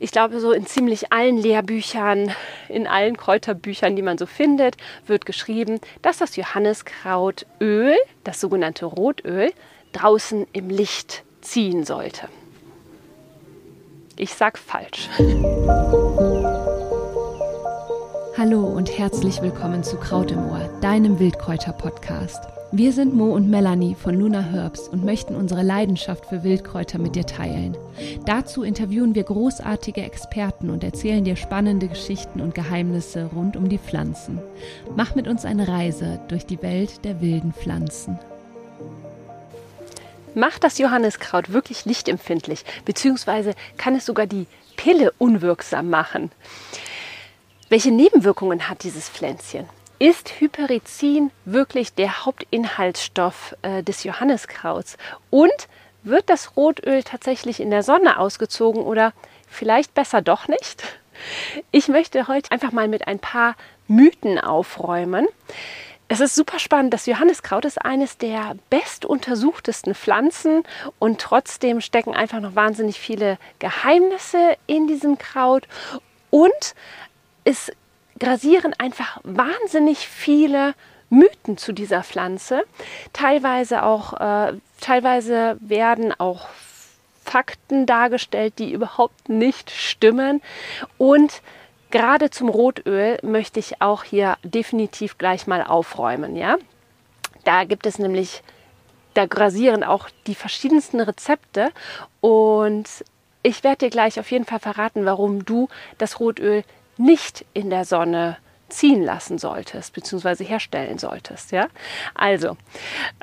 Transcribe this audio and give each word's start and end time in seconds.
ich 0.00 0.12
glaube, 0.12 0.40
so 0.40 0.52
in 0.52 0.66
ziemlich 0.66 1.12
allen 1.12 1.36
Lehrbüchern, 1.36 2.30
in 2.68 2.86
allen 2.86 3.16
Kräuterbüchern, 3.16 3.96
die 3.96 4.02
man 4.02 4.18
so 4.18 4.26
findet, 4.26 4.76
wird 5.06 5.26
geschrieben, 5.26 5.80
dass 6.02 6.18
das 6.18 6.36
Johanniskrautöl, 6.36 7.96
das 8.24 8.40
sogenannte 8.40 8.86
Rotöl, 8.86 9.52
draußen 9.92 10.46
im 10.52 10.68
Licht 10.68 11.24
ziehen 11.40 11.84
sollte. 11.84 12.28
Ich 14.16 14.34
sag 14.34 14.58
falsch. 14.58 15.08
Hallo 18.36 18.66
und 18.66 18.96
herzlich 18.96 19.42
willkommen 19.42 19.82
zu 19.82 19.96
Kraut 19.96 20.30
im 20.30 20.48
Ohr, 20.50 20.68
deinem 20.80 21.18
Wildkräuter-Podcast. 21.18 22.57
Wir 22.70 22.92
sind 22.92 23.14
Mo 23.14 23.32
und 23.32 23.48
Melanie 23.48 23.94
von 23.94 24.14
Luna 24.14 24.42
Herbs 24.42 24.88
und 24.88 25.02
möchten 25.02 25.34
unsere 25.34 25.62
Leidenschaft 25.62 26.26
für 26.26 26.44
Wildkräuter 26.44 26.98
mit 26.98 27.16
dir 27.16 27.24
teilen. 27.24 27.74
Dazu 28.26 28.62
interviewen 28.62 29.14
wir 29.14 29.22
großartige 29.22 30.02
Experten 30.02 30.68
und 30.68 30.84
erzählen 30.84 31.24
dir 31.24 31.36
spannende 31.36 31.88
Geschichten 31.88 32.42
und 32.42 32.54
Geheimnisse 32.54 33.30
rund 33.34 33.56
um 33.56 33.70
die 33.70 33.78
Pflanzen. 33.78 34.38
Mach 34.94 35.14
mit 35.14 35.28
uns 35.28 35.46
eine 35.46 35.66
Reise 35.66 36.20
durch 36.28 36.44
die 36.44 36.60
Welt 36.60 37.06
der 37.06 37.22
wilden 37.22 37.54
Pflanzen. 37.54 38.18
Macht 40.34 40.62
das 40.62 40.76
Johanniskraut 40.76 41.54
wirklich 41.54 41.86
lichtempfindlich, 41.86 42.66
beziehungsweise 42.84 43.54
kann 43.78 43.94
es 43.94 44.04
sogar 44.04 44.26
die 44.26 44.46
Pille 44.76 45.14
unwirksam 45.16 45.88
machen? 45.88 46.30
Welche 47.70 47.92
Nebenwirkungen 47.92 48.68
hat 48.68 48.84
dieses 48.84 49.08
Pflänzchen? 49.08 49.77
Ist 50.00 50.40
Hyperizin 50.40 51.32
wirklich 51.44 51.92
der 51.92 52.24
Hauptinhaltsstoff 52.24 53.56
äh, 53.62 53.82
des 53.82 54.04
Johanniskrauts? 54.04 54.96
Und 55.30 55.68
wird 56.04 56.30
das 56.30 56.56
Rotöl 56.56 57.02
tatsächlich 57.02 57.58
in 57.58 57.70
der 57.70 57.82
Sonne 57.82 58.20
ausgezogen 58.20 58.82
oder 58.82 59.12
vielleicht 59.48 59.94
besser 59.94 60.22
doch 60.22 60.46
nicht? 60.46 60.84
Ich 61.72 61.88
möchte 61.88 62.28
heute 62.28 62.52
einfach 62.52 62.70
mal 62.70 62.86
mit 62.86 63.08
ein 63.08 63.18
paar 63.18 63.56
Mythen 63.88 64.38
aufräumen. 64.38 65.26
Es 66.06 66.20
ist 66.20 66.36
super 66.36 66.60
spannend. 66.60 66.94
Das 66.94 67.06
Johanniskraut 67.06 67.64
ist 67.64 67.84
eines 67.84 68.18
der 68.18 68.54
bestuntersuchtesten 68.70 69.96
Pflanzen 69.96 70.62
und 71.00 71.20
trotzdem 71.20 71.80
stecken 71.80 72.14
einfach 72.14 72.38
noch 72.38 72.54
wahnsinnig 72.54 73.00
viele 73.00 73.36
Geheimnisse 73.58 74.56
in 74.68 74.86
diesem 74.86 75.18
Kraut 75.18 75.66
und 76.30 76.74
es 77.42 77.72
grasieren 78.18 78.74
einfach 78.78 79.20
wahnsinnig 79.24 80.08
viele 80.08 80.74
Mythen 81.10 81.56
zu 81.56 81.72
dieser 81.72 82.02
Pflanze. 82.02 82.64
Teilweise 83.12 83.82
auch, 83.82 84.14
äh, 84.14 84.54
teilweise 84.80 85.56
werden 85.60 86.12
auch 86.18 86.48
Fakten 87.24 87.86
dargestellt, 87.86 88.54
die 88.58 88.72
überhaupt 88.72 89.28
nicht 89.28 89.70
stimmen. 89.70 90.42
Und 90.96 91.42
gerade 91.90 92.30
zum 92.30 92.48
Rotöl 92.48 93.18
möchte 93.22 93.60
ich 93.60 93.80
auch 93.80 94.04
hier 94.04 94.36
definitiv 94.42 95.18
gleich 95.18 95.46
mal 95.46 95.62
aufräumen. 95.62 96.36
Ja? 96.36 96.56
Da 97.44 97.64
gibt 97.64 97.86
es 97.86 97.98
nämlich, 97.98 98.42
da 99.14 99.26
grasieren 99.26 99.84
auch 99.84 100.08
die 100.26 100.34
verschiedensten 100.34 101.00
Rezepte 101.00 101.70
und 102.20 102.86
ich 103.42 103.62
werde 103.64 103.86
dir 103.86 103.90
gleich 103.90 104.18
auf 104.18 104.30
jeden 104.30 104.44
Fall 104.44 104.58
verraten, 104.58 105.04
warum 105.04 105.44
du 105.44 105.68
das 105.96 106.20
Rotöl 106.20 106.64
nicht 106.98 107.44
in 107.54 107.70
der 107.70 107.84
Sonne 107.84 108.36
ziehen 108.68 109.02
lassen 109.02 109.38
solltest, 109.38 109.94
beziehungsweise 109.94 110.44
herstellen 110.44 110.98
solltest. 110.98 111.52
Ja? 111.52 111.68
Also, 112.14 112.56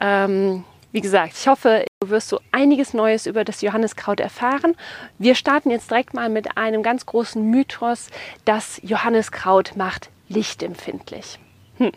ähm, 0.01 0.63
wie 0.91 1.01
gesagt, 1.01 1.33
ich 1.37 1.47
hoffe, 1.47 1.85
du 1.99 2.09
wirst 2.09 2.29
so 2.29 2.39
einiges 2.51 2.93
Neues 2.93 3.25
über 3.25 3.43
das 3.43 3.61
Johanniskraut 3.61 4.19
erfahren. 4.19 4.75
Wir 5.19 5.35
starten 5.35 5.69
jetzt 5.69 5.91
direkt 5.91 6.13
mal 6.13 6.29
mit 6.29 6.57
einem 6.57 6.83
ganz 6.83 7.05
großen 7.05 7.43
Mythos. 7.43 8.09
Das 8.45 8.79
Johanniskraut 8.81 9.75
macht 9.75 10.09
lichtempfindlich. 10.29 11.37
Hm. 11.77 11.91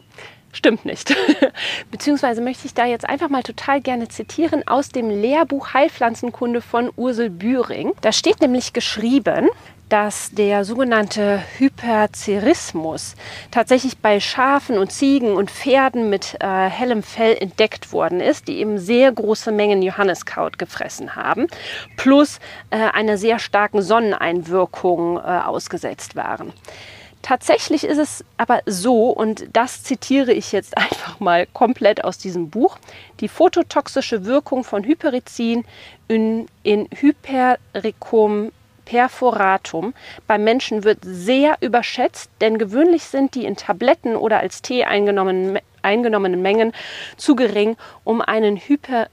Stimmt 0.53 0.85
nicht. 0.85 1.15
Beziehungsweise 1.91 2.41
möchte 2.41 2.67
ich 2.67 2.75
da 2.75 2.87
jetzt 2.87 3.09
einfach 3.09 3.29
mal 3.29 3.43
total 3.43 3.81
gerne 3.81 4.09
zitieren 4.09 4.67
aus 4.67 4.89
dem 4.89 5.11
Lehrbuch 5.11 5.75
Heilpflanzenkunde 5.75 6.63
von 6.63 6.91
Ursel 6.97 7.29
Bühring. 7.29 7.93
Da 8.01 8.13
steht 8.13 8.41
nämlich 8.41 8.73
geschrieben, 8.73 9.49
dass 9.89 10.31
der 10.33 10.65
sogenannte 10.65 11.43
Hypercerismus 11.59 13.15
tatsächlich 13.51 13.99
bei 13.99 14.21
Schafen 14.21 14.79
und 14.79 14.93
Ziegen 14.93 15.33
und 15.33 15.51
Pferden 15.51 16.11
mit 16.11 16.37
äh, 16.41 16.69
hellem 16.69 17.03
Fell 17.03 17.37
entdeckt 17.39 17.93
worden 17.93 18.21
ist, 18.21 18.49
die 18.49 18.59
eben 18.59 18.79
sehr 18.79 19.13
große 19.13 19.51
Mengen 19.51 19.83
Johanniskraut 19.83 20.59
gefressen 20.59 21.17
haben, 21.17 21.47
plus 21.97 22.39
äh, 22.71 22.77
einer 22.77 23.17
sehr 23.17 23.39
starken 23.39 23.83
Sonneneinwirkung 23.83 25.17
äh, 25.17 25.21
ausgesetzt 25.21 26.17
waren. 26.17 26.53
Tatsächlich 27.23 27.85
ist 27.85 27.99
es 27.99 28.25
aber 28.37 28.61
so, 28.67 29.11
und 29.11 29.47
das 29.53 29.83
zitiere 29.83 30.33
ich 30.33 30.53
jetzt 30.53 30.77
einfach 30.77 31.21
mal 31.21 31.47
komplett 31.47 32.05
aus 32.05 32.19
diesem 32.19 32.51
Buch, 32.51 32.79
die 33.21 33.29
phototoxische 33.29 34.25
Wirkung 34.25 34.65
von 34.65 34.85
Hyperizin 34.85 35.65
in, 36.07 36.47
in 36.63 36.89
Hypericum 36.91 38.53
perforatum 38.89 39.93
beim 40.27 40.45
Menschen 40.45 40.83
wird 40.83 41.01
sehr 41.03 41.59
überschätzt, 41.61 42.31
denn 42.41 42.59
gewöhnlich 42.59 43.05
sind 43.05 43.35
die 43.35 43.45
in 43.45 43.55
Tabletten 43.55 44.17
oder 44.17 44.39
als 44.41 44.63
Tee 44.63 44.85
eingenommenen, 44.85 45.59
eingenommenen 45.83 46.41
Mengen 46.41 46.73
zu 47.19 47.37
gering, 47.37 47.77
um 48.05 48.23
einen 48.23 48.57
Hyper, 48.57 49.09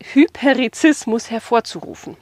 Hyperizismus 0.00 1.30
hervorzurufen. 1.30 2.16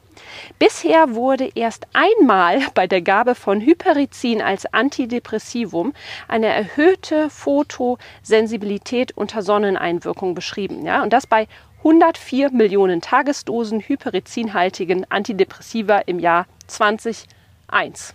Bisher 0.58 1.14
wurde 1.14 1.50
erst 1.54 1.86
einmal 1.92 2.60
bei 2.74 2.86
der 2.86 3.02
Gabe 3.02 3.34
von 3.34 3.60
Hyperizin 3.60 4.42
als 4.42 4.72
Antidepressivum 4.72 5.92
eine 6.28 6.46
erhöhte 6.46 7.30
Photosensibilität 7.30 9.16
unter 9.16 9.42
Sonneneinwirkung 9.42 10.34
beschrieben. 10.34 10.84
Ja? 10.84 11.02
Und 11.02 11.12
das 11.12 11.26
bei 11.26 11.48
104 11.78 12.50
Millionen 12.50 13.00
Tagesdosen 13.00 13.80
hyperizinhaltigen 13.80 15.08
Antidepressiva 15.10 15.98
im 15.98 16.18
Jahr 16.18 16.46
2001. 16.66 18.14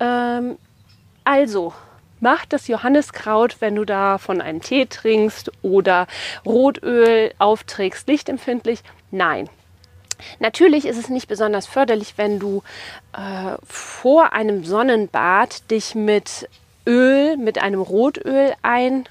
Ähm, 0.00 0.58
also, 1.24 1.72
macht 2.20 2.52
das 2.52 2.66
Johanniskraut, 2.66 3.60
wenn 3.60 3.76
du 3.76 3.84
davon 3.84 4.40
einen 4.40 4.60
Tee 4.60 4.86
trinkst 4.86 5.52
oder 5.62 6.06
Rotöl 6.44 7.32
aufträgst, 7.38 8.08
lichtempfindlich? 8.08 8.82
Nein. 9.10 9.48
Natürlich 10.38 10.86
ist 10.86 10.98
es 10.98 11.08
nicht 11.08 11.28
besonders 11.28 11.66
förderlich, 11.66 12.14
wenn 12.16 12.38
du 12.38 12.62
äh, 13.12 13.56
vor 13.64 14.32
einem 14.32 14.64
Sonnenbad 14.64 15.70
dich 15.70 15.94
mit 15.94 16.48
Öl, 16.86 17.36
mit 17.36 17.58
einem 17.58 17.80
Rotöl 17.80 18.54
ein 18.62 19.04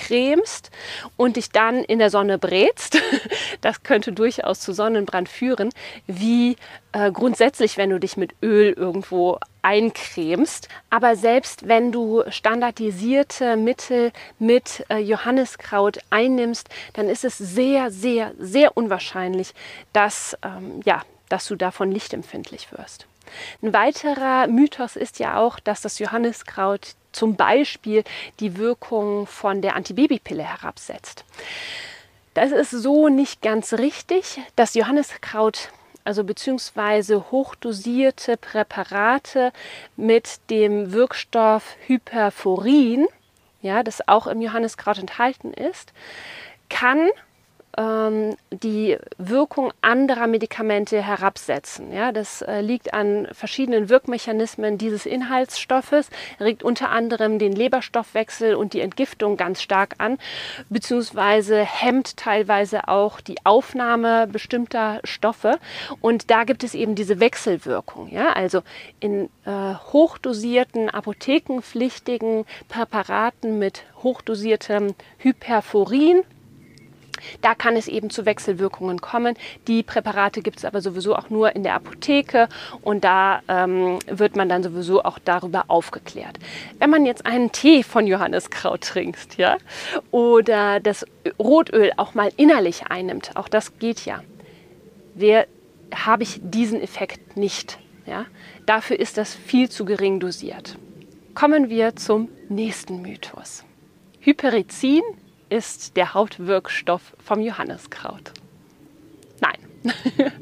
cremst 0.00 0.70
und 1.16 1.36
dich 1.36 1.50
dann 1.50 1.84
in 1.84 1.98
der 1.98 2.10
Sonne 2.10 2.38
brätst, 2.38 2.98
das 3.60 3.82
könnte 3.82 4.12
durchaus 4.12 4.60
zu 4.60 4.72
Sonnenbrand 4.72 5.28
führen, 5.28 5.70
wie 6.06 6.56
äh, 6.92 7.12
grundsätzlich, 7.12 7.76
wenn 7.76 7.90
du 7.90 8.00
dich 8.00 8.16
mit 8.16 8.34
Öl 8.42 8.72
irgendwo 8.72 9.38
eincremst. 9.62 10.68
Aber 10.88 11.16
selbst 11.16 11.68
wenn 11.68 11.92
du 11.92 12.22
standardisierte 12.28 13.56
Mittel 13.56 14.12
mit 14.38 14.84
äh, 14.88 14.98
Johanniskraut 14.98 15.98
einnimmst, 16.10 16.68
dann 16.94 17.08
ist 17.08 17.24
es 17.24 17.36
sehr, 17.38 17.90
sehr, 17.90 18.32
sehr 18.38 18.76
unwahrscheinlich, 18.76 19.52
dass, 19.92 20.36
ähm, 20.42 20.80
ja, 20.84 21.02
dass 21.28 21.46
du 21.46 21.56
davon 21.56 21.92
lichtempfindlich 21.92 22.72
wirst. 22.72 23.06
Ein 23.62 23.72
weiterer 23.72 24.46
Mythos 24.48 24.96
ist 24.96 25.18
ja 25.18 25.38
auch, 25.38 25.60
dass 25.60 25.80
das 25.82 25.98
Johanniskraut 25.98 26.94
zum 27.12 27.36
Beispiel 27.36 28.04
die 28.40 28.56
Wirkung 28.56 29.26
von 29.26 29.62
der 29.62 29.76
Antibabypille 29.76 30.42
herabsetzt. 30.42 31.24
Das 32.34 32.52
ist 32.52 32.70
so 32.70 33.08
nicht 33.08 33.42
ganz 33.42 33.72
richtig. 33.74 34.40
Das 34.56 34.74
Johanniskraut, 34.74 35.70
also 36.04 36.24
beziehungsweise 36.24 37.30
hochdosierte 37.30 38.36
Präparate 38.36 39.52
mit 39.96 40.38
dem 40.48 40.92
Wirkstoff 40.92 41.76
Hyperforin, 41.86 43.06
ja, 43.62 43.82
das 43.82 44.06
auch 44.08 44.26
im 44.26 44.40
Johanniskraut 44.40 44.98
enthalten 44.98 45.52
ist, 45.52 45.92
kann 46.68 47.10
die 47.78 48.98
Wirkung 49.16 49.72
anderer 49.80 50.26
Medikamente 50.26 51.00
herabsetzen. 51.00 51.92
Ja, 51.92 52.10
das 52.10 52.42
äh, 52.42 52.60
liegt 52.60 52.92
an 52.92 53.28
verschiedenen 53.32 53.88
Wirkmechanismen 53.88 54.76
dieses 54.76 55.06
Inhaltsstoffes, 55.06 56.10
regt 56.40 56.62
unter 56.62 56.90
anderem 56.90 57.38
den 57.38 57.52
Leberstoffwechsel 57.52 58.54
und 58.54 58.72
die 58.72 58.80
Entgiftung 58.80 59.36
ganz 59.36 59.62
stark 59.62 59.94
an, 59.98 60.18
beziehungsweise 60.68 61.64
hemmt 61.64 62.16
teilweise 62.16 62.88
auch 62.88 63.20
die 63.20 63.36
Aufnahme 63.44 64.26
bestimmter 64.26 65.00
Stoffe. 65.04 65.58
Und 66.00 66.30
da 66.30 66.44
gibt 66.44 66.64
es 66.64 66.74
eben 66.74 66.96
diese 66.96 67.20
Wechselwirkung. 67.20 68.08
Ja, 68.08 68.32
also 68.32 68.62
in 68.98 69.30
äh, 69.44 69.74
hochdosierten, 69.92 70.90
apothekenpflichtigen 70.90 72.46
Präparaten 72.68 73.58
mit 73.58 73.84
hochdosiertem 74.02 74.94
Hyperforin 75.18 76.24
Da 77.40 77.54
kann 77.54 77.76
es 77.76 77.88
eben 77.88 78.10
zu 78.10 78.26
Wechselwirkungen 78.26 79.00
kommen. 79.00 79.36
Die 79.66 79.82
Präparate 79.82 80.42
gibt 80.42 80.58
es 80.58 80.64
aber 80.64 80.80
sowieso 80.80 81.16
auch 81.16 81.30
nur 81.30 81.54
in 81.54 81.62
der 81.62 81.74
Apotheke 81.74 82.48
und 82.82 83.04
da 83.04 83.42
ähm, 83.48 83.98
wird 84.06 84.36
man 84.36 84.48
dann 84.48 84.62
sowieso 84.62 85.02
auch 85.02 85.18
darüber 85.18 85.64
aufgeklärt. 85.68 86.38
Wenn 86.78 86.90
man 86.90 87.06
jetzt 87.06 87.26
einen 87.26 87.52
Tee 87.52 87.82
von 87.82 88.06
Johanniskraut 88.06 88.82
trinkt, 88.82 89.36
ja, 89.36 89.56
oder 90.10 90.80
das 90.80 91.04
Rotöl 91.38 91.92
auch 91.96 92.14
mal 92.14 92.30
innerlich 92.36 92.86
einnimmt, 92.88 93.32
auch 93.36 93.48
das 93.48 93.78
geht 93.78 94.04
ja. 94.04 94.22
Habe 95.94 96.22
ich 96.22 96.40
diesen 96.42 96.80
Effekt 96.80 97.36
nicht? 97.36 97.78
Ja? 98.06 98.26
Dafür 98.66 98.98
ist 98.98 99.18
das 99.18 99.34
viel 99.34 99.68
zu 99.68 99.84
gering 99.84 100.20
dosiert. 100.20 100.78
Kommen 101.34 101.68
wir 101.68 101.96
zum 101.96 102.28
nächsten 102.48 103.02
Mythos. 103.02 103.64
Hyperizin 104.20 105.02
ist 105.50 105.96
der 105.96 106.14
Hauptwirkstoff 106.14 107.14
vom 107.22 107.40
Johanniskraut. 107.40 108.32
Nein. 109.40 109.58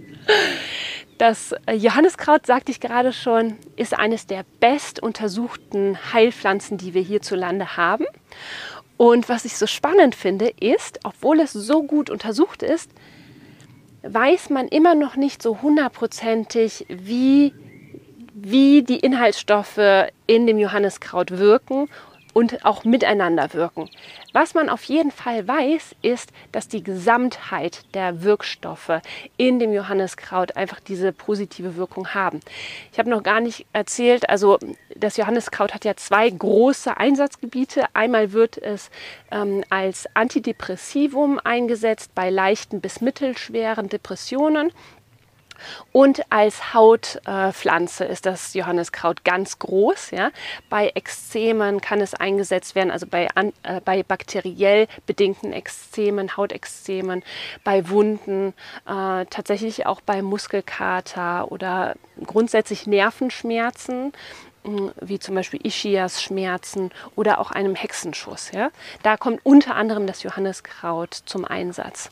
Das 1.19 1.53
Johanniskraut, 1.69 2.47
sagte 2.47 2.71
ich 2.71 2.79
gerade 2.79 3.13
schon, 3.13 3.57
ist 3.75 3.99
eines 3.99 4.29
der 4.29 4.45
best 4.61 5.03
untersuchten 5.03 5.99
Heilpflanzen, 6.13 6.79
die 6.79 6.95
wir 6.95 7.03
hierzulande 7.03 7.77
haben. 7.77 8.07
Und 8.97 9.29
was 9.29 9.45
ich 9.45 9.57
so 9.57 9.67
spannend 9.67 10.15
finde, 10.15 10.49
ist, 10.61 11.01
obwohl 11.03 11.41
es 11.41 11.53
so 11.53 11.83
gut 11.83 12.09
untersucht 12.09 12.63
ist, 12.63 12.91
weiß 14.03 14.51
man 14.51 14.69
immer 14.69 14.95
noch 14.95 15.17
nicht 15.17 15.43
so 15.43 15.61
hundertprozentig, 15.61 16.87
wie, 16.89 17.53
wie 18.33 18.85
die 18.85 19.01
Inhaltsstoffe 19.01 20.07
in 20.29 20.47
dem 20.47 20.59
Johanniskraut 20.59 21.33
wirken 21.33 21.89
und 22.33 22.65
auch 22.65 22.85
miteinander 22.85 23.53
wirken. 23.55 23.91
Was 24.33 24.55
man 24.55 24.69
auf 24.69 24.85
jeden 24.85 25.11
Fall 25.11 25.47
weiß, 25.49 25.97
ist, 26.03 26.31
dass 26.53 26.69
die 26.69 26.83
Gesamtheit 26.83 27.83
der 27.95 28.23
Wirkstoffe 28.23 29.01
in 29.37 29.59
dem 29.59 29.73
Johanniskraut 29.73 30.57
einfach 30.57 30.81
diese 30.81 31.13
positive 31.13 31.77
Wirkung 31.77 32.15
haben. 32.15 32.41
Ich 32.93 32.99
habe 32.99 33.11
noch 33.11 33.23
gar 33.23 33.41
nicht 33.41 33.67
erzählt, 33.73 34.29
also 34.29 34.59
das 34.95 35.17
Johanniskraut 35.17 35.75
hat 35.75 35.85
ja 35.85 35.97
zwei 35.97 36.29
große 36.29 36.97
Einsatzgebiete. 36.97 37.87
Einmal 37.95 38.33
wird 38.33 38.59
es 38.59 38.91
ähm, 39.31 39.65
als 39.71 40.07
Antidepressivum 40.15 41.41
eingesetzt 41.43 42.15
bei 42.15 42.31
leichten 42.31 42.81
bis 42.81 43.01
mittelschweren 43.01 43.89
Depressionen. 43.89 44.73
Und 45.93 46.23
als 46.31 46.75
Hautpflanze 46.75 48.07
äh, 48.07 48.13
ist 48.13 48.27
das 48.27 48.55
Johanniskraut 48.55 49.25
ganz 49.25 49.59
groß. 49.59 50.11
Ja. 50.13 50.31
Bei 50.69 50.91
Ekzemen 50.95 51.81
kann 51.81 52.01
es 52.01 52.15
eingesetzt 52.15 52.75
werden, 52.75 52.91
also 52.91 53.07
bei, 53.07 53.29
an, 53.35 53.53
äh, 53.63 53.81
bei 53.81 54.03
bakteriell 54.03 54.89
bedingten 55.07 55.53
Ekzemen, 55.53 56.37
Hautexzemen, 56.37 57.23
bei 57.65 57.89
Wunden, 57.89 58.55
äh, 58.87 59.27
tatsächlich 59.27 59.87
auch 59.87 60.01
bei 60.01 60.23
Muskelkater 60.23 61.51
oder 61.51 61.95
grundsätzlich 62.25 62.87
Nervenschmerzen 62.87 64.13
hm, 64.65 64.93
wie 65.01 65.19
zum 65.19 65.35
Beispiel 65.35 65.65
Ischias-Schmerzen 65.65 66.91
oder 67.17 67.39
auch 67.39 67.51
einem 67.51 67.75
Hexenschuss. 67.75 68.53
Ja? 68.53 68.71
Da 69.03 69.17
kommt 69.17 69.41
unter 69.45 69.77
anderem 69.77 70.07
das 70.07 70.23
Johanniskraut 70.23 71.15
zum 71.15 71.45
Einsatz. 71.45 72.09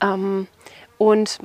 Ähm, 0.00 0.46
und 0.98 1.38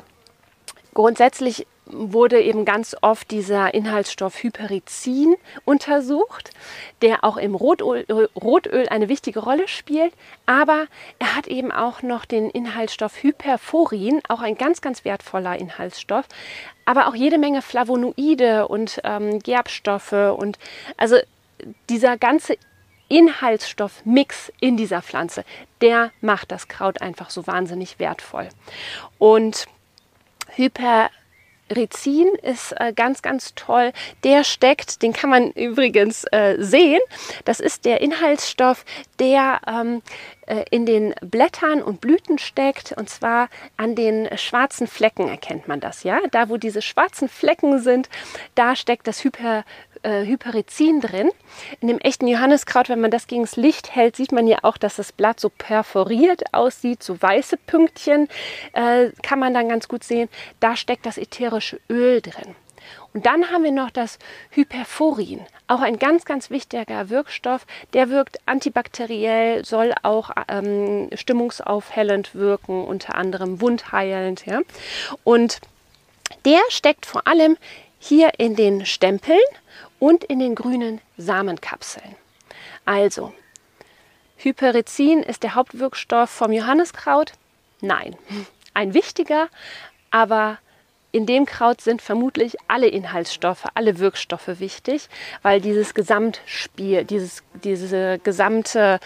Grundsätzlich 1.00 1.66
wurde 1.86 2.42
eben 2.42 2.66
ganz 2.66 2.94
oft 3.00 3.31
dieser 3.31 3.74
Inhaltsstoff 3.74 4.44
Hyperizin 4.44 5.38
untersucht, 5.63 6.51
der 7.01 7.24
auch 7.24 7.38
im 7.38 7.56
Rotöl, 7.56 8.06
Rotöl, 8.36 8.90
eine 8.90 9.07
wichtige 9.07 9.40
Rolle 9.40 9.69
spielt. 9.69 10.12
Aber 10.46 10.88
er 11.18 11.38
hat 11.38 11.48
eben 11.48 11.72
auch 11.72 12.01
noch 12.01 12.25
den 12.25 12.50
Inhaltsstoff 12.50 13.24
Hyperforin, 13.24 14.19
auch 14.28 14.42
ein 14.42 14.57
ganz, 14.57 14.81
ganz 14.81 15.06
wertvoller 15.06 15.57
Inhaltsstoff. 15.57 16.25
Aber 16.84 17.07
auch 17.07 17.16
jede 17.16 17.38
Menge 17.38 17.62
Flavonoide 17.62 18.68
und 18.68 19.00
ähm, 19.06 19.40
Gerbstoffe 19.40 20.12
und 20.12 20.60
also 20.98 21.16
dieser 21.90 22.18
ganze 22.18 22.57
Inhaltsstoffmix 23.07 24.51
in 24.60 24.75
dieser 24.75 25.01
Pflanze, 25.01 25.46
der 25.80 26.12
macht 26.19 26.51
das 26.51 26.68
Kraut 26.68 27.01
einfach 27.01 27.30
so 27.30 27.48
wahnsinnig 27.48 28.00
wertvoll. 28.00 28.50
Und 29.18 29.66
Hyperizin 30.59 32.27
ist 32.41 32.73
äh, 32.77 32.91
ganz, 32.94 33.21
ganz 33.21 33.56
toll. 33.56 33.94
Der 34.23 34.44
steckt, 34.44 35.01
den 35.01 35.13
kann 35.13 35.29
man 35.29 35.51
übrigens 35.51 36.25
äh, 36.31 36.57
sehen. 36.59 37.00
Das 37.45 37.59
ist 37.61 37.85
der 37.85 38.01
Inhaltsstoff, 38.01 38.83
der 39.19 39.61
ähm, 39.65 40.01
äh, 40.47 40.65
in 40.69 40.85
den 40.85 41.15
Blättern 41.21 41.81
und 41.81 42.01
Blüten 42.01 42.39
steckt. 42.39 42.91
Und 42.91 43.09
zwar 43.09 43.50
an 43.77 43.95
den 43.95 44.27
schwarzen 44.38 44.88
Flecken 44.88 45.29
erkennt 45.29 45.67
man 45.69 45.79
das. 45.79 46.03
Ja, 46.03 46.19
da 46.31 46.50
wo 46.50 46.57
diese 46.57 46.81
schwarzen 46.81 47.29
Flecken 47.29 47.79
sind, 47.79 48.09
da 48.55 48.75
steckt 48.75 49.07
das 49.07 49.23
Hyper, 49.23 49.63
äh, 50.04 50.25
Hyperizin 50.25 51.01
drin. 51.01 51.31
In 51.81 51.88
dem 51.88 52.00
echten 52.00 52.28
Johanniskraut, 52.28 52.90
wenn 52.90 53.01
man 53.01 53.12
das 53.12 53.28
gegen 53.28 53.44
das 53.44 53.56
Licht 53.56 53.96
hält, 53.96 54.16
sieht 54.16 54.31
man 54.31 54.48
ja 54.48 54.60
auch, 54.63 54.78
dass 54.78 54.96
das 54.96 55.12
Blatt 55.12 55.40
so 55.40 55.50
perforiert 55.50 56.54
aussieht, 56.54 57.04
so 57.04 57.22
weiße 57.22 57.57
Pünktchen 57.57 58.28
äh, 58.74 59.12
kann 59.24 59.40
man 59.40 59.54
dann 59.54 59.69
ganz 59.69 59.88
gut 59.88 60.04
sehen. 60.04 60.30
Da 60.60 60.75
steckt 60.75 61.06
das 61.06 61.18
ätherische 61.18 61.80
Öl 61.90 62.22
drin. 62.22 62.56
Und 63.13 63.25
dann 63.25 63.51
haben 63.51 63.63
wir 63.63 63.72
noch 63.72 63.90
das 63.90 64.19
Hyperforin, 64.51 65.42
auch 65.68 65.81
ein 65.81 65.98
ganz, 65.98 66.25
ganz 66.25 66.50
wichtiger 66.50 67.10
Wirkstoff. 67.10 67.66
Der 67.94 68.10
wirkt 68.10 68.38
antibakteriell, 68.46 69.66
soll 69.66 69.94
auch 70.04 70.30
ähm, 70.48 71.10
stimmungsaufhellend 71.13 72.36
wirken, 72.36 72.86
unter 72.86 73.16
anderem 73.16 73.62
wundheilend. 73.62 74.46
Ja? 74.46 74.62
Und 75.24 75.60
der 76.46 76.60
steckt 76.69 77.06
vor 77.06 77.28
allem 77.28 77.57
hier 78.00 78.31
in 78.38 78.56
den 78.56 78.86
Stempeln 78.86 79.40
und 80.00 80.24
in 80.24 80.40
den 80.40 80.56
grünen 80.56 81.01
Samenkapseln. 81.18 82.16
Also, 82.86 83.34
Hyperizin 84.38 85.22
ist 85.22 85.44
der 85.44 85.56
Hauptwirkstoff 85.56 86.30
vom 86.30 86.51
Johanniskraut? 86.51 87.34
Nein, 87.81 88.16
ein 88.74 88.94
wichtiger, 88.94 89.50
aber 90.12 90.57
in 91.12 91.25
dem 91.25 91.46
Kraut 91.46 91.81
sind 91.81 92.01
vermutlich 92.01 92.56
alle 92.68 92.88
Inhaltsstoffe, 92.88 93.66
alle 93.74 93.98
Wirkstoffe 93.98 94.60
wichtig, 94.60 95.10
weil 95.42 95.60
dieses 95.60 95.94
Gesamtspiel, 95.96 97.04
dieses, 97.04 97.44
diese 97.63 98.19
gesamte, 98.19 99.00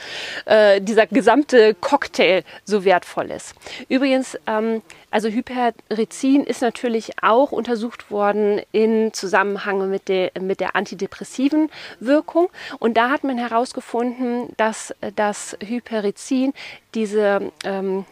äh, 0.46 0.82
dieser 0.82 1.08
gesamte 1.08 1.74
Cocktail 1.76 2.44
so 2.66 2.84
wertvoll 2.84 3.32
ist. 3.32 3.56
Übrigens, 3.88 4.38
ähm, 4.48 4.82
also 5.14 5.30
Hyperizin 5.30 6.44
ist 6.44 6.64
natürlich 6.64 7.12
auch 7.22 7.52
untersucht 7.52 8.10
worden 8.10 8.60
in 8.72 9.14
Zusammenhang 9.14 9.88
mit 9.88 10.10
der, 10.10 10.32
mit 10.42 10.60
der 10.60 10.76
antidepressiven 10.76 11.70
Wirkung. 12.00 12.50
Und 12.80 12.98
da 12.98 13.12
hat 13.12 13.24
man 13.24 13.38
herausgefunden, 13.38 14.50
dass 14.58 14.96
das 15.16 15.56
Hyperizin 15.64 16.54
diese 16.96 17.52
ähm, 17.64 18.06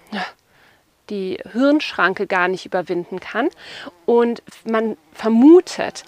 die 1.10 1.40
Hirnschranke 1.52 2.28
gar 2.28 2.48
nicht 2.48 2.68
überwinden 2.68 3.20
kann. 3.20 3.50
Und 4.06 4.44
man 4.64 4.96
vermutet, 5.12 6.04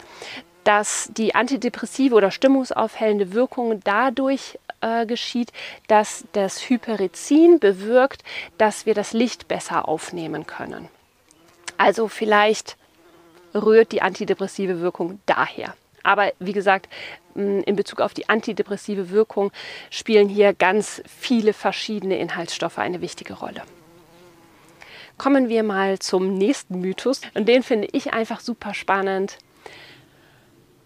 dass 0.64 1.10
die 1.16 1.36
antidepressive 1.36 2.16
oder 2.16 2.32
stimmungsaufhellende 2.32 3.34
Wirkung 3.34 3.82
dadurch 3.84 4.60
äh, 4.82 5.06
geschieht, 5.06 5.52
dass 5.88 6.26
das 6.34 6.70
Hyperizin 6.70 7.60
bewirkt, 7.60 8.24
dass 8.58 8.86
wir 8.86 8.94
das 8.94 9.14
Licht 9.14 9.48
besser 9.48 9.88
aufnehmen 9.88 10.46
können. 10.48 10.88
Also 11.78 12.08
vielleicht 12.08 12.78
rührt 13.54 13.92
die 13.92 14.02
antidepressive 14.02 14.80
Wirkung 14.80 15.20
daher. 15.26 15.76
Aber 16.04 16.32
wie 16.40 16.52
gesagt, 16.52 16.90
in 17.36 17.76
Bezug 17.76 18.02
auf 18.02 18.14
die 18.14 18.30
antidepressive 18.30 19.10
Wirkung 19.10 19.52
spielen 19.90 20.30
hier 20.30 20.54
ganz 20.54 21.02
viele 21.08 21.54
verschiedene 21.54 22.18
Inhaltsstoffe 22.18 22.78
eine 22.78 23.02
wichtige 23.02 23.34
Rolle. 23.34 23.64
Kommen 25.18 25.48
wir 25.48 25.64
mal 25.64 26.00
zum 26.00 26.34
nächsten 26.34 26.82
Mythos. 26.82 27.22
Und 27.34 27.48
den 27.48 27.64
finde 27.64 27.88
ich 27.92 28.14
einfach 28.14 28.40
super 28.40 28.74
spannend. 28.74 29.38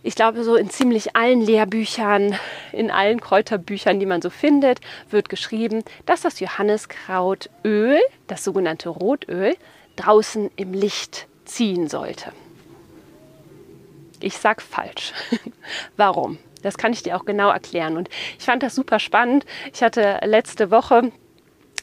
Ich 0.04 0.16
glaube, 0.16 0.44
so 0.44 0.56
in 0.56 0.70
ziemlich 0.70 1.16
allen 1.16 1.42
Lehrbüchern, 1.42 2.38
in 2.72 2.92
allen 2.92 3.20
Kräuterbüchern, 3.20 4.00
die 4.00 4.06
man 4.06 4.22
so 4.22 4.30
findet, 4.30 4.80
wird 5.10 5.28
geschrieben, 5.28 5.84
dass 6.06 6.22
das 6.22 6.40
Johanniskrautöl, 6.40 8.00
das 8.28 8.44
sogenannte 8.44 8.90
Rotöl, 8.90 9.56
draußen 9.96 10.52
im 10.56 10.74
Licht 10.74 11.28
ziehen 11.46 11.90
sollte. 11.90 12.32
Ich 14.20 14.38
sag 14.38 14.62
falsch. 14.62 15.14
Warum? 15.98 16.38
Das 16.64 16.78
kann 16.78 16.94
ich 16.94 17.04
dir 17.04 17.16
auch 17.16 17.26
genau 17.26 17.50
erklären. 17.50 17.98
Und 17.98 18.10
ich 18.40 18.46
fand 18.46 18.64
das 18.64 18.76
super 18.76 19.00
spannend. 19.00 19.46
Ich 19.74 19.84
hatte 19.84 20.20
letzte 20.24 20.72
Woche 20.72 21.12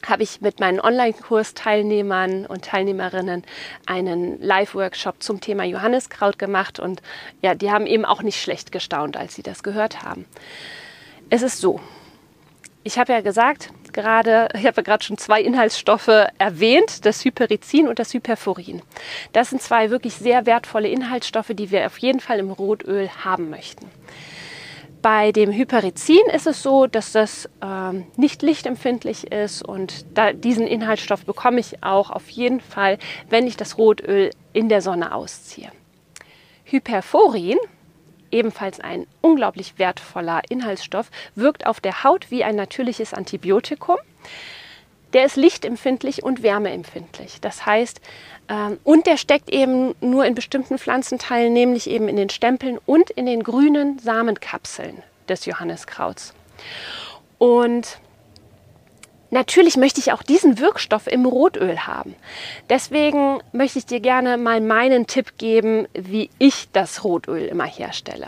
habe 0.09 0.23
ich 0.23 0.41
mit 0.41 0.59
meinen 0.59 0.79
Online-Kurs-Teilnehmern 0.79 2.45
und 2.45 2.65
Teilnehmerinnen 2.65 3.43
einen 3.85 4.41
Live-Workshop 4.41 5.21
zum 5.21 5.41
Thema 5.41 5.63
Johanniskraut 5.63 6.39
gemacht 6.39 6.79
und 6.79 7.01
ja, 7.41 7.55
die 7.55 7.71
haben 7.71 7.85
eben 7.85 8.05
auch 8.05 8.21
nicht 8.21 8.41
schlecht 8.41 8.71
gestaunt, 8.71 9.17
als 9.17 9.35
sie 9.35 9.43
das 9.43 9.63
gehört 9.63 10.03
haben. 10.03 10.25
Es 11.29 11.41
ist 11.41 11.59
so, 11.59 11.79
ich 12.83 12.99
habe 12.99 13.13
ja 13.13 13.21
gesagt, 13.21 13.71
gerade, 13.93 14.49
ich 14.53 14.65
habe 14.67 14.77
ja 14.77 14.83
gerade 14.83 15.03
schon 15.03 15.17
zwei 15.17 15.41
Inhaltsstoffe 15.41 16.27
erwähnt, 16.37 17.03
das 17.05 17.25
Hyperizin 17.25 17.87
und 17.87 17.97
das 17.97 18.13
Hyperforin. 18.13 18.83
Das 19.33 19.49
sind 19.49 19.61
zwei 19.61 19.89
wirklich 19.89 20.13
sehr 20.13 20.45
wertvolle 20.45 20.87
Inhaltsstoffe, 20.87 21.51
die 21.53 21.71
wir 21.71 21.87
auf 21.87 21.97
jeden 21.97 22.19
Fall 22.19 22.37
im 22.37 22.51
Rotöl 22.51 23.09
haben 23.23 23.49
möchten. 23.49 23.89
Bei 25.05 25.31
dem 25.31 25.51
Hyperizin 25.51 26.25
ist 26.33 26.47
es 26.47 26.63
so, 26.63 26.87
dass 26.87 27.11
das 27.11 27.47
ähm, 27.61 28.07
nicht 28.17 28.41
lichtempfindlich 28.41 29.31
ist 29.31 29.61
und 29.61 30.03
da, 30.17 30.33
diesen 30.33 30.65
Inhaltsstoff 30.65 31.25
bekomme 31.25 31.59
ich 31.59 31.83
auch 31.83 32.09
auf 32.09 32.27
jeden 32.29 32.59
Fall, 32.59 32.97
wenn 33.29 33.45
ich 33.45 33.55
das 33.55 33.77
Rotöl 33.77 34.31
in 34.51 34.67
der 34.67 34.81
Sonne 34.81 35.13
ausziehe. 35.13 35.71
Hyperforin, 36.63 37.59
ebenfalls 38.31 38.79
ein 38.79 39.05
unglaublich 39.21 39.77
wertvoller 39.77 40.41
Inhaltsstoff, 40.49 41.11
wirkt 41.35 41.67
auf 41.67 41.79
der 41.79 42.03
Haut 42.03 42.31
wie 42.31 42.43
ein 42.43 42.55
natürliches 42.55 43.13
Antibiotikum. 43.13 43.97
Der 45.15 45.25
ist 45.25 45.37
lichtempfindlich 45.37 46.23
und 46.23 46.43
wärmeempfindlich. 46.43 47.39
Das 47.39 47.65
heißt, 47.65 48.01
ähm, 48.49 48.77
und 48.83 49.07
der 49.07 49.15
steckt 49.15 49.49
eben 49.49 49.95
nur 50.01 50.25
in 50.25 50.35
bestimmten 50.35 50.77
Pflanzenteilen, 50.77 51.53
nämlich 51.53 51.89
eben 51.89 52.09
in 52.09 52.17
den 52.17 52.29
Stempeln 52.29 52.77
und 52.85 53.09
in 53.11 53.25
den 53.25 53.41
grünen 53.41 53.97
Samenkapseln 53.97 55.01
des 55.27 55.45
Johanniskrauts. 55.45 56.33
Und 57.39 57.99
Natürlich 59.31 59.75
möchte 59.75 59.99
ich 59.99 60.13
auch 60.13 60.23
diesen 60.23 60.59
Wirkstoff 60.59 61.07
im 61.07 61.25
Rotöl 61.25 61.87
haben. 61.87 62.15
Deswegen 62.69 63.39
möchte 63.51 63.79
ich 63.79 63.85
dir 63.85 63.99
gerne 63.99 64.37
mal 64.37 64.61
meinen 64.61 65.07
Tipp 65.07 65.37
geben, 65.37 65.87
wie 65.93 66.29
ich 66.37 66.69
das 66.71 67.03
Rotöl 67.03 67.41
immer 67.41 67.65
herstelle. 67.65 68.27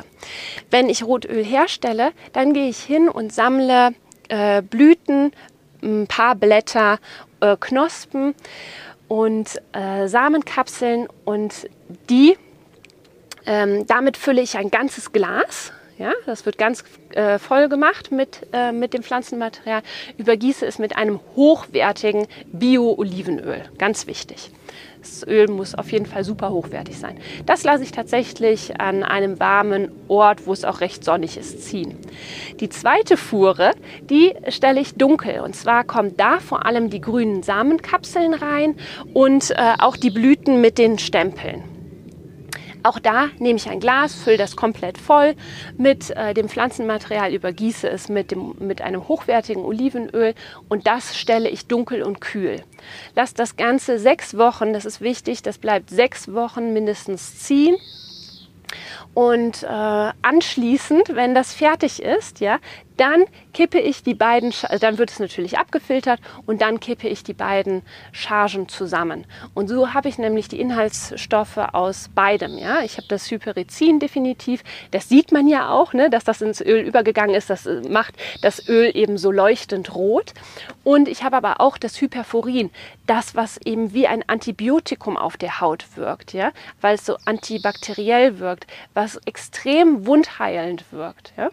Wenn 0.70 0.90
ich 0.90 1.04
Rotöl 1.04 1.46
herstelle, 1.46 2.12
dann 2.34 2.52
gehe 2.52 2.68
ich 2.68 2.80
hin 2.80 3.08
und 3.08 3.32
sammle 3.32 3.94
äh, 4.28 4.62
Blüten, 4.62 5.32
ein 5.82 6.08
paar 6.08 6.36
Blätter, 6.36 7.00
äh, 7.40 7.56
Knospen 7.60 8.36
und 9.08 9.62
äh, 9.74 10.08
Samenkapseln 10.08 11.08
und 11.26 11.70
die, 12.10 12.38
ähm, 13.46 13.88
damit 13.88 14.18
fülle 14.18 14.42
ich 14.42 14.58
ein 14.58 14.70
ganzes 14.70 15.12
Glas. 15.12 15.72
Ja, 15.98 16.14
das 16.28 16.46
wird 16.46 16.60
ganz 16.60 16.84
äh, 17.14 17.40
voll 17.40 17.70
gemacht 17.70 18.12
mit, 18.12 18.46
äh, 18.54 18.72
mit 18.72 18.94
dem 18.94 19.02
Pflanzenmaterial. 19.02 19.82
Übergieße 20.18 20.64
es 20.66 20.78
mit 20.78 20.96
einem 20.96 21.20
hochwertigen 21.36 22.28
Bio-Olivenöl. 22.52 23.64
Ganz 23.80 24.06
wichtig. 24.06 24.52
Das 25.08 25.28
Öl 25.28 25.48
muss 25.48 25.74
auf 25.74 25.92
jeden 25.92 26.06
Fall 26.06 26.24
super 26.24 26.52
hochwertig 26.52 26.98
sein. 26.98 27.18
Das 27.46 27.64
lasse 27.64 27.84
ich 27.84 27.92
tatsächlich 27.92 28.80
an 28.80 29.04
einem 29.04 29.40
warmen 29.40 29.90
Ort, 30.08 30.46
wo 30.46 30.54
es 30.54 30.66
auch 30.66 30.82
recht 30.82 31.04
sonnig 31.04 31.38
ist, 31.38 31.64
ziehen. 31.64 31.98
Die 32.60 32.70
zweite 32.70 33.16
Fuhre, 33.16 33.72
die 34.10 34.34
stelle 34.50 34.82
ich 34.82 34.96
dunkel. 34.96 35.40
Und 35.40 35.56
zwar 35.56 35.86
kommen 35.86 36.16
da 36.18 36.40
vor 36.40 36.66
allem 36.66 36.90
die 36.90 37.02
grünen 37.02 37.42
Samenkapseln 37.42 38.34
rein 38.34 38.76
und 39.14 39.52
äh, 39.52 39.56
auch 39.80 39.96
die 39.96 40.12
Blüten 40.12 40.62
mit 40.62 40.78
den 40.78 41.00
Stempeln. 41.00 41.77
Auch 42.84 43.00
da 43.00 43.30
nehme 43.40 43.58
ich 43.58 43.70
ein 43.70 43.80
Glas, 43.80 44.16
fülle 44.16 44.38
das 44.38 44.56
komplett 44.56 44.98
voll 44.98 45.36
mit 45.78 46.12
äh, 46.12 46.34
dem 46.34 46.50
Pflanzenmaterial, 46.50 47.34
übergieße 47.34 47.90
es 47.90 48.10
mit, 48.10 48.32
dem, 48.32 48.56
mit 48.60 48.82
einem 48.82 49.08
hochwertigen 49.08 49.64
Olivenöl 49.64 50.34
und 50.70 50.88
das 50.88 51.18
stelle 51.18 51.50
ich 51.50 51.68
dunkel 51.68 52.04
und 52.04 52.22
kühl. 52.22 52.64
Lass 53.16 53.34
das 53.34 53.56
Ganze 53.56 54.00
sechs 54.00 54.38
Wochen, 54.38 54.74
das 54.74 54.86
ist 54.86 55.02
wichtig, 55.02 55.42
das 55.42 55.58
bleibt 55.58 55.90
sechs 55.90 56.34
Wochen 56.34 56.74
mindestens 56.74 57.40
ziehen. 57.40 57.76
Und 59.14 59.64
äh, 59.64 59.68
anschließend, 60.22 61.16
wenn 61.16 61.34
das 61.34 61.54
fertig 61.54 62.04
ist, 62.04 62.40
ja, 62.40 62.60
dann 62.98 63.26
kippe 63.54 63.80
ich 63.80 64.04
die 64.04 64.14
beiden, 64.14 64.54
also 64.64 64.80
dann 64.80 64.98
wird 64.98 65.12
es 65.12 65.20
natürlich 65.20 65.58
abgefiltert 65.58 66.20
und 66.46 66.62
dann 66.62 66.80
kippe 66.80 67.08
ich 67.08 67.24
die 67.24 67.34
beiden 67.34 67.84
Chargen 68.12 68.68
zusammen. 68.68 69.26
Und 69.54 69.68
so 69.68 69.94
habe 69.94 70.10
ich 70.10 70.18
nämlich 70.18 70.48
die 70.48 70.60
Inhaltsstoffe 70.60 71.58
aus 71.58 72.10
beidem. 72.14 72.58
Ja? 72.58 72.82
Ich 72.82 72.98
habe 72.98 73.08
das 73.08 73.30
Hyperizin 73.30 74.00
definitiv, 74.00 74.64
das 74.92 75.10
sieht 75.10 75.32
man 75.32 75.48
ja 75.48 75.70
auch, 75.70 75.94
ne, 75.94 76.10
dass 76.10 76.24
das 76.24 76.42
ins 76.42 76.62
Öl 76.62 76.82
übergegangen 76.82 77.36
ist. 77.36 77.50
Das 77.50 77.66
äh, 77.66 77.82
macht 77.90 78.16
das 78.42 78.68
Öl 78.68 78.92
eben 78.96 79.18
so 79.18 79.32
leuchtend 79.32 79.96
rot. 79.96 80.34
Und 80.84 81.08
ich 81.08 81.24
habe 81.24 81.38
aber 81.38 81.62
auch 81.62 81.78
das 81.78 82.00
Hyperforin, 82.02 82.72
das, 83.06 83.36
was 83.36 83.58
eben 83.66 83.94
wie 83.94 84.08
ein 84.08 84.24
Antibiotikum 84.28 85.18
auf 85.18 85.38
der 85.38 85.62
Haut 85.62 85.86
wirkt, 85.96 86.34
ja? 86.34 86.52
weil 86.82 86.96
es 86.96 87.06
so 87.06 87.18
antibakteriell 87.26 88.40
wirkt, 88.40 88.68
was 88.94 89.18
extrem 89.26 90.06
wundheilend 90.06 90.86
wirkt. 90.92 91.34
Ja? 91.38 91.50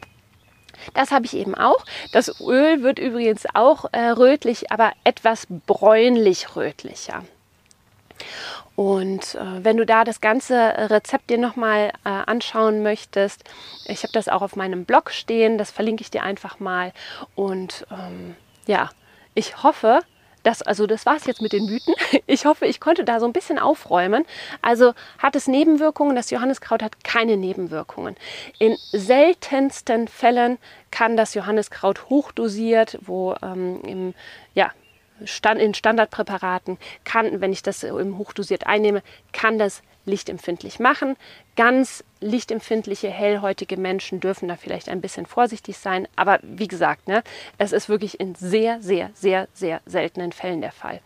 Das 0.94 1.10
habe 1.10 1.26
ich 1.26 1.34
eben 1.34 1.54
auch. 1.54 1.84
Das 2.12 2.40
Öl 2.40 2.82
wird 2.82 2.98
übrigens 2.98 3.44
auch 3.54 3.86
äh, 3.92 4.08
rötlich, 4.08 4.70
aber 4.70 4.92
etwas 5.04 5.46
bräunlich 5.66 6.56
rötlicher. 6.56 7.24
Und 8.76 9.36
äh, 9.36 9.64
wenn 9.64 9.76
du 9.76 9.86
da 9.86 10.02
das 10.04 10.20
ganze 10.20 10.54
Rezept 10.90 11.30
dir 11.30 11.38
nochmal 11.38 11.92
äh, 12.04 12.08
anschauen 12.08 12.82
möchtest, 12.82 13.44
ich 13.86 14.02
habe 14.02 14.12
das 14.12 14.28
auch 14.28 14.42
auf 14.42 14.56
meinem 14.56 14.84
Blog 14.84 15.10
stehen, 15.10 15.58
das 15.58 15.70
verlinke 15.70 16.02
ich 16.02 16.10
dir 16.10 16.24
einfach 16.24 16.58
mal. 16.58 16.92
Und 17.36 17.86
ähm, 17.92 18.34
ja, 18.66 18.90
ich 19.34 19.62
hoffe, 19.62 20.00
das, 20.44 20.62
also 20.62 20.86
das 20.86 21.06
war 21.06 21.16
es 21.16 21.26
jetzt 21.26 21.42
mit 21.42 21.52
den 21.52 21.66
Mythen. 21.66 21.94
Ich 22.26 22.46
hoffe, 22.46 22.66
ich 22.66 22.80
konnte 22.80 23.04
da 23.04 23.20
so 23.20 23.26
ein 23.26 23.32
bisschen 23.32 23.58
aufräumen. 23.58 24.24
Also 24.62 24.94
hat 25.18 25.36
es 25.36 25.46
Nebenwirkungen? 25.46 26.16
Das 26.16 26.30
Johanniskraut 26.30 26.82
hat 26.82 27.02
keine 27.04 27.36
Nebenwirkungen. 27.36 28.16
In 28.58 28.76
seltensten 28.92 30.08
Fällen 30.08 30.58
kann 30.90 31.16
das 31.16 31.34
Johanniskraut 31.34 32.08
hochdosiert, 32.08 32.98
wo 33.02 33.34
ähm, 33.42 33.80
im, 33.82 34.14
ja, 34.54 34.70
in 35.20 35.74
Standardpräparaten 35.74 36.78
kann, 37.04 37.40
wenn 37.40 37.52
ich 37.52 37.62
das 37.62 37.82
hochdosiert 37.82 38.66
einnehme, 38.66 39.02
kann 39.32 39.58
das 39.58 39.82
lichtempfindlich 40.06 40.78
machen. 40.78 41.16
Ganz 41.56 42.04
lichtempfindliche, 42.20 43.08
hellhäutige 43.08 43.76
Menschen 43.76 44.20
dürfen 44.20 44.48
da 44.48 44.56
vielleicht 44.56 44.88
ein 44.88 45.00
bisschen 45.00 45.26
vorsichtig 45.26 45.78
sein. 45.78 46.08
Aber 46.16 46.38
wie 46.42 46.68
gesagt, 46.68 47.08
ne, 47.08 47.22
es 47.58 47.72
ist 47.72 47.88
wirklich 47.88 48.20
in 48.20 48.34
sehr, 48.34 48.80
sehr, 48.80 49.10
sehr, 49.14 49.48
sehr 49.54 49.80
seltenen 49.86 50.32
Fällen 50.32 50.60
der 50.60 50.72
Fall. 50.72 51.00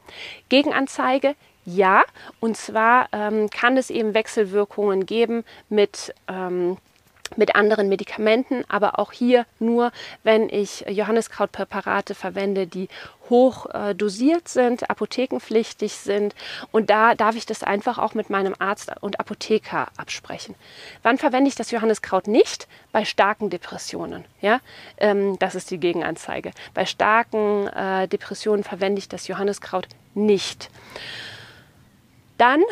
Gegenanzeige, 0.49 1.35
ja. 1.65 2.05
Und 2.41 2.57
zwar 2.57 3.09
ähm, 3.13 3.51
kann 3.51 3.77
es 3.77 3.91
eben 3.91 4.15
Wechselwirkungen 4.15 5.07
geben 5.07 5.45
mit 5.69 6.15
ähm, 6.29 6.79
mit 7.37 7.55
anderen 7.55 7.89
Medikamenten, 7.89 8.65
aber 8.69 8.99
auch 8.99 9.13
hier 9.13 9.47
nur, 9.59 9.93
wenn 10.23 10.49
ich 10.49 10.85
Johanniskrautpräparate 10.89 12.15
verwende, 12.15 12.67
die 12.67 12.89
hoch 13.31 13.67
äh, 13.67 13.95
dosiert 13.95 14.49
sind, 14.49 14.89
apothekenpflichtig 14.91 15.93
sind. 15.93 16.35
Und 16.73 16.91
da 16.91 17.15
darf 17.15 17.37
ich 17.37 17.47
das 17.47 17.63
einfach 17.63 17.99
auch 17.99 18.15
mit 18.15 18.31
meinem 18.31 18.55
Arzt 18.59 18.91
und 19.01 19.21
Apotheker 19.21 19.89
absprechen. 19.97 20.55
Wann 21.03 21.19
verwende 21.19 21.49
ich 21.49 21.55
das 21.55 21.71
Johanniskraut 21.71 22.27
nicht? 22.27 22.69
Bei 22.93 23.05
starken 23.05 23.51
Depressionen. 23.51 24.25
Ja? 24.41 24.61
Ähm, 24.97 25.39
das 25.39 25.55
ist 25.55 25.71
die 25.71 25.79
Gegenanzeige. 25.79 26.53
Bei 26.75 26.87
starken 26.87 27.69
äh, 27.69 28.09
Depressionen 28.09 28.65
verwende 28.65 28.99
ich 28.99 29.09
das 29.09 29.29
Johanniskraut 29.29 29.89
nicht. 30.15 30.71
Dann 32.39 32.63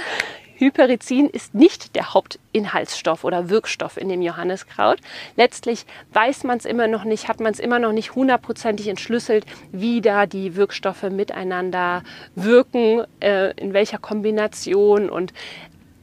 Hyperizin 0.59 1.29
ist 1.29 1.55
nicht 1.55 1.95
der 1.95 2.15
Hauptinhaltsstoff 2.15 3.25
oder 3.25 3.49
Wirkstoff 3.51 3.97
in 3.97 4.09
dem 4.09 4.23
Johanniskraut. 4.23 4.99
Letztlich 5.37 5.87
weiß 6.13 6.45
man 6.45 6.59
es 6.59 6.65
immer 6.65 6.87
noch 6.89 7.05
nicht, 7.05 7.29
hat 7.29 7.41
man 7.41 7.53
es 7.53 7.61
immer 7.61 7.79
noch 7.79 7.93
nicht 7.93 8.15
hundertprozentig 8.15 8.89
entschlüsselt, 8.89 9.47
wie 9.73 10.01
da 10.01 10.27
die 10.27 10.57
Wirkstoffe 10.57 11.05
miteinander 11.05 12.03
wirken, 12.35 13.05
äh, 13.21 13.53
in 13.53 13.73
welcher 13.73 13.99
Kombination 13.99 15.11
und 15.11 15.33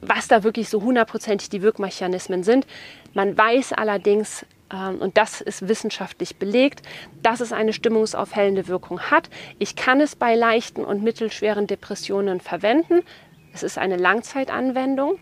was 0.00 0.28
da 0.28 0.44
wirklich 0.44 0.68
so 0.68 0.82
hundertprozentig 0.82 1.48
die 1.48 1.62
Wirkmechanismen 1.62 2.42
sind. 2.42 2.66
Man 3.14 3.36
weiß 3.36 3.72
allerdings, 3.72 4.44
ähm, 4.72 4.98
und 4.98 5.16
das 5.16 5.40
ist 5.40 5.68
wissenschaftlich 5.68 6.36
belegt, 6.36 6.82
dass 7.22 7.40
es 7.40 7.52
eine 7.52 7.72
stimmungsaufhellende 7.72 8.68
Wirkung 8.68 9.00
hat. 9.00 9.30
Ich 9.58 9.76
kann 9.76 10.00
es 10.00 10.16
bei 10.16 10.34
leichten 10.34 10.84
und 10.84 11.02
mittelschweren 11.02 11.66
Depressionen 11.66 12.40
verwenden. 12.40 13.02
Es 13.54 13.62
ist 13.62 13.78
eine 13.78 13.96
Langzeitanwendung. 13.96 15.18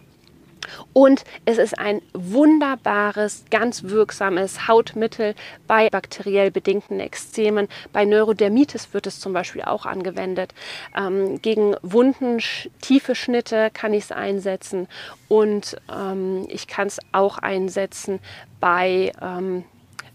Und 0.93 1.25
es 1.45 1.59
ist 1.59 1.79
ein 1.79 2.01
wunderbares, 2.15 3.45
ganz 3.51 3.85
wirksames 3.85 4.69
Hautmittel 4.69 5.35
bei 5.67 5.91
bakteriell 5.91 6.51
bedingten 6.51 7.01
Ekzemen. 7.01 7.69
Bei 7.93 8.05
Neurodermitis 8.05 8.95
wird 8.95 9.07
es 9.07 9.19
zum 9.19 9.33
Beispiel 9.33 9.63
auch 9.63 9.87
angewendet. 9.87 10.55
Ähm, 10.97 11.43
gegen 11.43 11.75
Wunden, 11.83 12.39
tiefe 12.81 13.15
Schnitte 13.15 13.71
kann 13.73 13.93
ich 13.93 14.05
es 14.05 14.13
einsetzen. 14.13 14.89
Und 15.29 15.77
ähm, 15.93 16.47
ich 16.49 16.69
kann 16.69 16.87
es 16.87 17.01
auch 17.11 17.39
einsetzen 17.39 18.21
bei 18.61 19.13
ähm, 19.21 19.65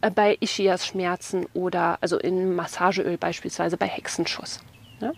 äh, 0.01 0.11
bei 0.11 0.37
Ischias-Schmerzen 0.39 1.47
oder 1.53 1.97
also 2.01 2.17
in 2.17 2.55
Massageöl 2.55 3.17
beispielsweise 3.17 3.77
bei 3.77 3.87
Hexenschuss. 3.87 4.61
Ja? 5.01 5.11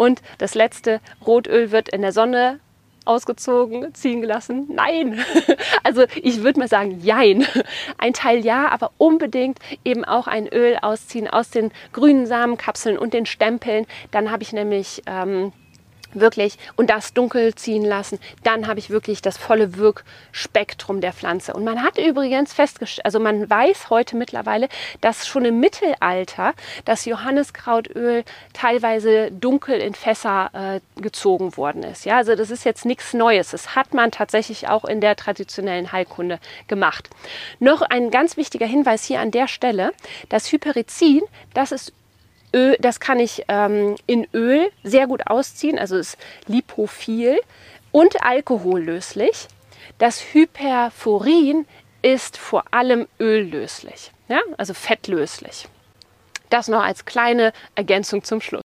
Und 0.00 0.22
das 0.38 0.54
letzte, 0.54 0.98
Rotöl 1.26 1.72
wird 1.72 1.90
in 1.90 2.00
der 2.00 2.12
Sonne 2.12 2.58
ausgezogen, 3.04 3.92
ziehen 3.92 4.22
gelassen? 4.22 4.66
Nein. 4.70 5.22
Also 5.82 6.04
ich 6.22 6.42
würde 6.42 6.60
mal 6.60 6.68
sagen, 6.68 7.00
jein. 7.02 7.46
Ein 7.98 8.14
Teil 8.14 8.44
ja, 8.44 8.68
aber 8.68 8.92
unbedingt 8.96 9.58
eben 9.84 10.06
auch 10.06 10.26
ein 10.26 10.46
Öl 10.46 10.78
ausziehen 10.80 11.28
aus 11.28 11.50
den 11.50 11.70
grünen 11.92 12.24
Samenkapseln 12.24 12.96
und 12.96 13.12
den 13.12 13.26
Stempeln. 13.26 13.86
Dann 14.10 14.30
habe 14.30 14.42
ich 14.42 14.54
nämlich 14.54 15.02
ähm, 15.06 15.52
wirklich 16.12 16.58
und 16.76 16.90
das 16.90 17.14
dunkel 17.14 17.54
ziehen 17.54 17.84
lassen, 17.84 18.18
dann 18.42 18.66
habe 18.66 18.78
ich 18.78 18.90
wirklich 18.90 19.22
das 19.22 19.36
volle 19.36 19.76
Wirkspektrum 19.76 21.00
der 21.00 21.12
Pflanze. 21.12 21.52
Und 21.54 21.64
man 21.64 21.82
hat 21.82 21.98
übrigens 21.98 22.52
festgestellt, 22.52 23.04
also 23.04 23.20
man 23.20 23.48
weiß 23.48 23.90
heute 23.90 24.16
mittlerweile, 24.16 24.68
dass 25.00 25.26
schon 25.26 25.44
im 25.44 25.60
Mittelalter 25.60 26.54
das 26.84 27.04
Johanniskrautöl 27.04 28.24
teilweise 28.52 29.30
dunkel 29.30 29.80
in 29.80 29.94
Fässer 29.94 30.50
äh, 30.52 31.00
gezogen 31.00 31.56
worden 31.56 31.82
ist. 31.82 32.04
Ja, 32.04 32.16
also 32.16 32.34
das 32.34 32.50
ist 32.50 32.64
jetzt 32.64 32.84
nichts 32.84 33.14
Neues. 33.14 33.50
Das 33.50 33.74
hat 33.74 33.94
man 33.94 34.10
tatsächlich 34.10 34.68
auch 34.68 34.84
in 34.84 35.00
der 35.00 35.16
traditionellen 35.16 35.92
Heilkunde 35.92 36.38
gemacht. 36.68 37.10
Noch 37.58 37.82
ein 37.82 38.10
ganz 38.10 38.36
wichtiger 38.36 38.66
Hinweis 38.66 39.04
hier 39.04 39.20
an 39.20 39.30
der 39.30 39.48
Stelle: 39.48 39.92
Das 40.28 40.50
Hyperizin, 40.50 41.22
das 41.54 41.72
ist 41.72 41.92
Öl, 42.54 42.76
das 42.80 43.00
kann 43.00 43.20
ich 43.20 43.44
ähm, 43.48 43.96
in 44.06 44.26
Öl 44.34 44.70
sehr 44.82 45.06
gut 45.06 45.26
ausziehen, 45.26 45.78
also 45.78 45.96
ist 45.96 46.16
lipophil 46.46 47.38
und 47.92 48.22
alkohollöslich. 48.22 49.48
Das 49.98 50.20
Hyperforin 50.32 51.66
ist 52.02 52.36
vor 52.36 52.64
allem 52.70 53.06
öllöslich, 53.20 54.12
ja? 54.28 54.40
also 54.56 54.74
fettlöslich. 54.74 55.68
Das 56.48 56.68
noch 56.68 56.82
als 56.82 57.04
kleine 57.04 57.52
Ergänzung 57.74 58.24
zum 58.24 58.40
Schluss. 58.40 58.62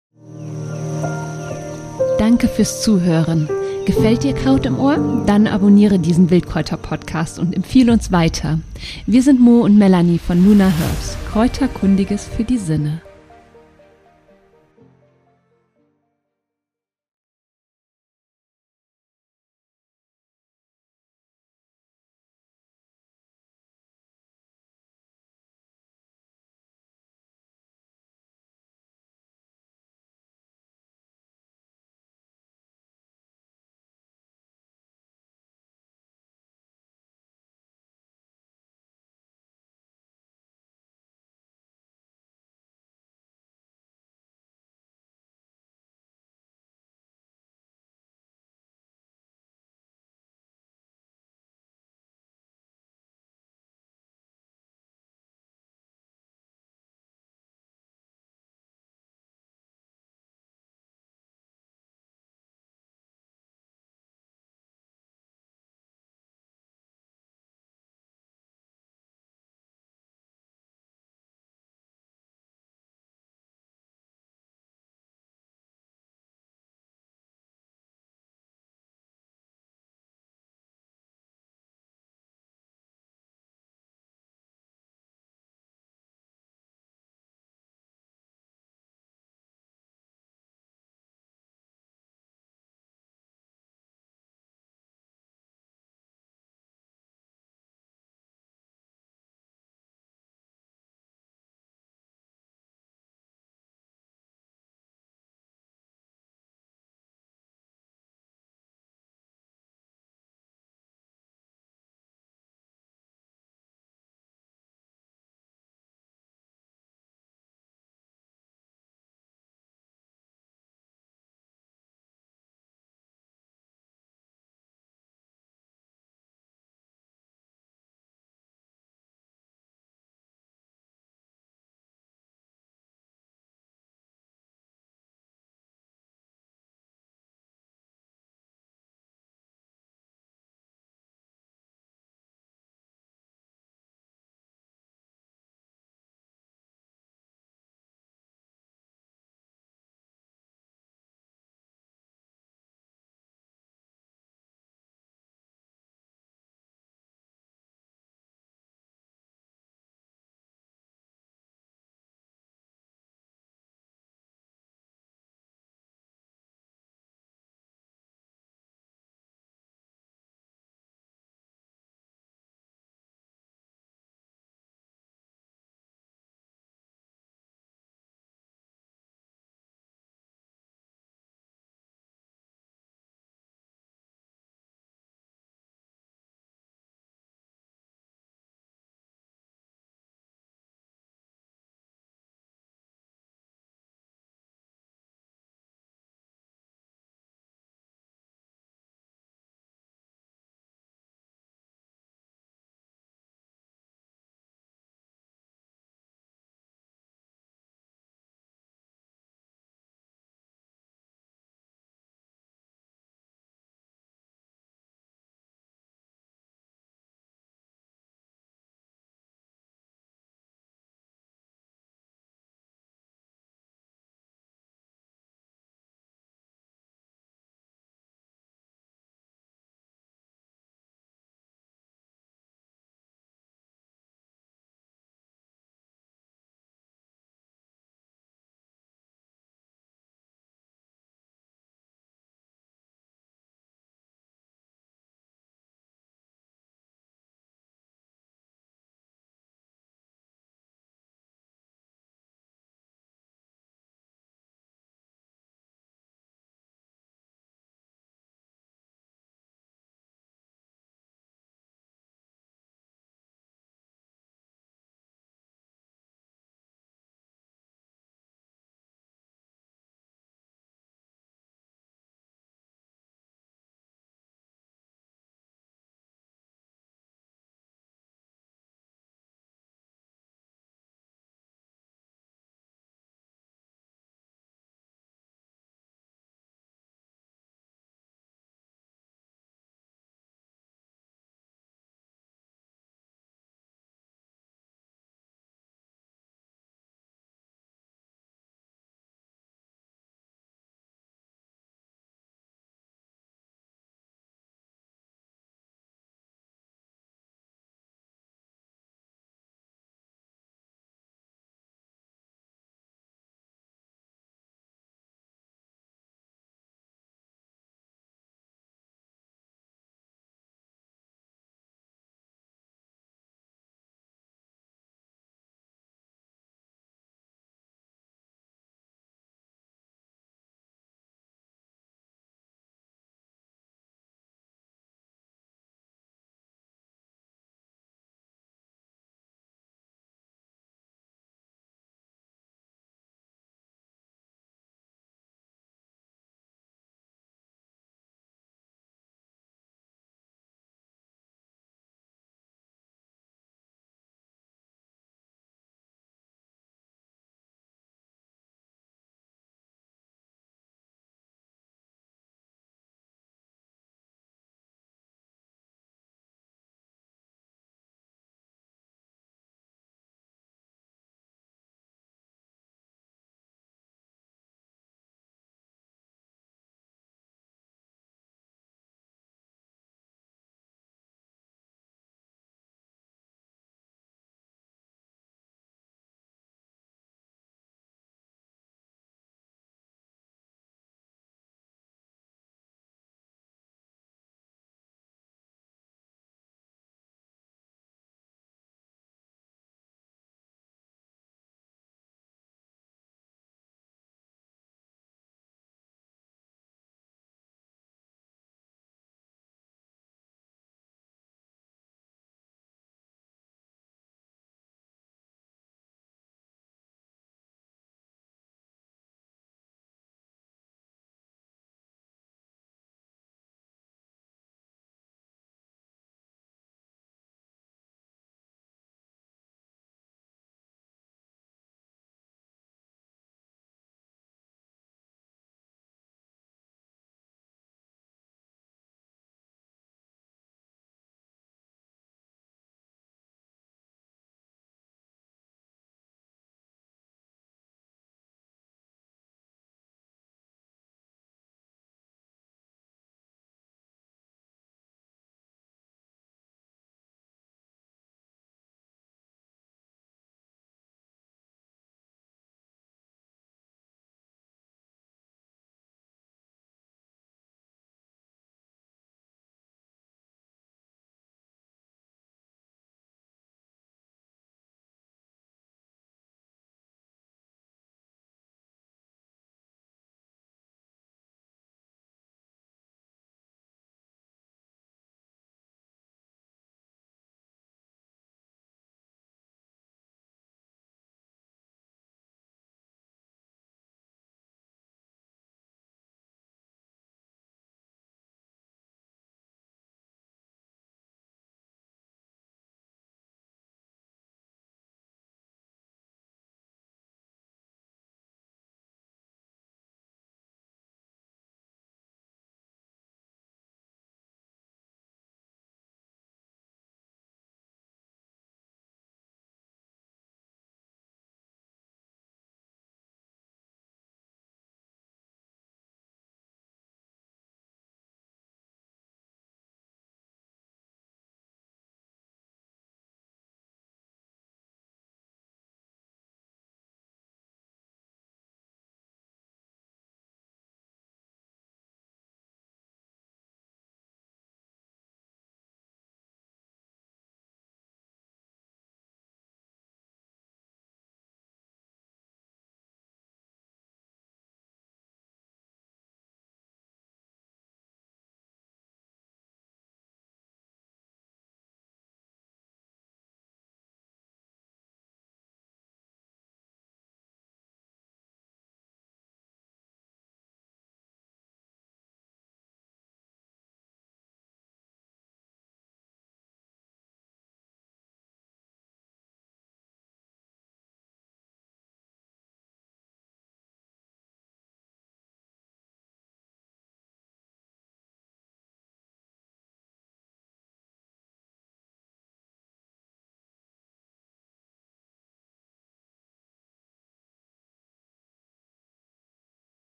Danke 2.18 2.49
fürs 2.49 2.82
Zuhören. 2.82 3.49
Gefällt 3.87 4.25
dir 4.25 4.34
Kraut 4.34 4.66
im 4.66 4.78
Ohr? 4.78 5.25
Dann 5.26 5.46
abonniere 5.46 5.99
diesen 5.99 6.30
Wildkräuter-Podcast 6.30 7.38
und 7.38 7.56
empfehle 7.56 7.92
uns 7.92 8.12
weiter. 8.12 8.60
Wir 9.06 9.22
sind 9.22 9.40
Mo 9.40 9.62
und 9.62 9.78
Melanie 9.78 10.18
von 10.18 10.44
Luna 10.44 10.68
Herbs, 10.68 11.16
Kräuterkundiges 11.32 12.26
für 12.26 12.44
die 12.44 12.58
Sinne. 12.58 13.00